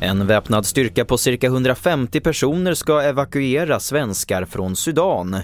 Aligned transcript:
En 0.00 0.26
väpnad 0.26 0.66
styrka 0.66 1.04
på 1.04 1.18
cirka 1.18 1.46
150 1.46 2.20
personer 2.20 2.74
ska 2.74 3.02
evakuera 3.02 3.80
svenskar 3.80 4.44
från 4.44 4.76
Sudan. 4.76 5.36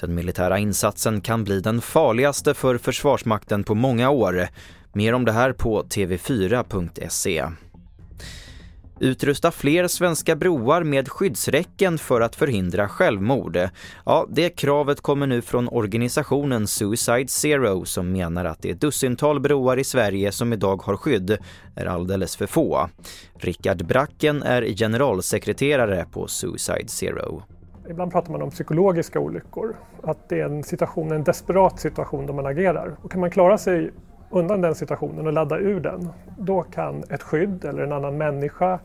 Den 0.00 0.14
militära 0.14 0.58
insatsen 0.58 1.20
kan 1.20 1.44
bli 1.44 1.60
den 1.60 1.80
farligaste 1.80 2.54
för 2.54 2.78
Försvarsmakten 2.78 3.64
på 3.64 3.74
många 3.74 4.10
år. 4.10 4.48
Mer 4.92 5.12
om 5.12 5.24
det 5.24 5.32
här 5.32 5.52
på 5.52 5.82
tv4.se. 5.82 7.44
Utrusta 9.00 9.50
fler 9.50 9.88
svenska 9.88 10.36
broar 10.36 10.82
med 10.82 11.08
skyddsräcken 11.08 11.98
för 11.98 12.20
att 12.20 12.36
förhindra 12.36 12.88
självmord. 12.88 13.58
Ja, 14.06 14.26
det 14.28 14.50
kravet 14.50 15.00
kommer 15.00 15.26
nu 15.26 15.42
från 15.42 15.68
organisationen 15.68 16.66
Suicide 16.66 17.28
Zero 17.28 17.84
som 17.84 18.12
menar 18.12 18.44
att 18.44 18.62
det 18.62 18.72
dussintal 18.72 19.40
broar 19.40 19.76
i 19.76 19.84
Sverige 19.84 20.32
som 20.32 20.52
idag 20.52 20.82
har 20.82 20.96
skydd 20.96 21.38
är 21.74 21.86
alldeles 21.86 22.36
för 22.36 22.46
få. 22.46 22.88
Rickard 23.34 23.86
Bracken 23.86 24.42
är 24.42 24.62
generalsekreterare 24.62 26.06
på 26.10 26.26
Suicide 26.26 26.88
Zero. 26.88 27.42
Ibland 27.90 28.12
pratar 28.12 28.32
man 28.32 28.42
om 28.42 28.50
psykologiska 28.50 29.20
olyckor, 29.20 29.76
att 30.02 30.28
det 30.28 30.40
är 30.40 30.44
en 30.44 30.64
situation, 30.64 31.12
en 31.12 31.24
desperat 31.24 31.80
situation 31.80 32.26
där 32.26 32.34
man 32.34 32.46
agerar. 32.46 32.96
Och 33.02 33.10
kan 33.10 33.20
man 33.20 33.30
klara 33.30 33.58
sig 33.58 33.90
undan 34.34 34.60
den 34.60 34.74
situationen 34.74 35.26
och 35.26 35.32
ladda 35.32 35.58
ur 35.58 35.80
den, 35.80 36.08
då 36.38 36.62
kan 36.62 37.04
ett 37.10 37.22
skydd 37.22 37.64
eller 37.64 37.82
en 37.82 37.92
annan 37.92 38.18
människa 38.18 38.78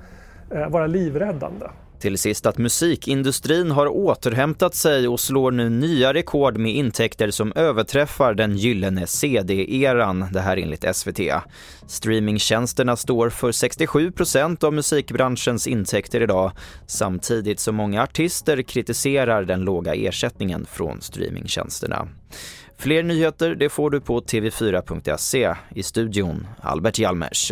eh, 0.52 0.69
vara 0.69 0.88
livräddande. 0.88 1.66
Till 2.00 2.17
sist 2.17 2.45
att 2.45 2.58
musikindustrin 2.58 3.72
har 3.72 3.88
återhämtat 3.88 4.75
sig 4.75 5.08
och 5.08 5.19
slår 5.19 5.52
nu 5.52 5.69
nya 5.69 6.14
rekord 6.14 6.58
med 6.58 6.75
intäkter 6.75 7.31
som 7.31 7.53
överträffar 7.56 8.33
den 8.33 8.58
gyllene 8.58 9.08
CD-eran, 9.08 10.25
det 10.31 10.39
här 10.39 10.58
enligt 10.58 10.95
SVT. 10.95 11.19
Streamingtjänsterna 11.88 12.95
står 12.95 13.30
för 13.30 13.52
67% 13.52 14.66
av 14.66 14.73
musikbranschens 14.73 15.67
intäkter 15.67 16.22
idag, 16.22 16.52
samtidigt 16.88 17.59
som 17.59 17.75
många 17.75 18.03
artister 18.03 18.61
kritiserar 18.61 19.44
den 19.44 19.61
låga 19.61 19.95
ersättningen 19.95 20.66
från 20.72 21.02
streamingtjänsterna. 21.02 22.08
Fler 22.78 23.03
nyheter 23.03 23.56
det 23.56 23.69
får 23.69 23.89
du 23.89 24.02
på 24.02 24.22
tv4.se. 24.22 25.56
I 25.75 25.84
studion 25.84 26.47
Albert 26.61 27.00
Hjalmers. 27.00 27.52